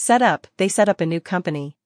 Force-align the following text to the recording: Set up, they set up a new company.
Set 0.00 0.22
up, 0.22 0.46
they 0.58 0.68
set 0.68 0.88
up 0.88 1.00
a 1.00 1.06
new 1.06 1.18
company. 1.18 1.76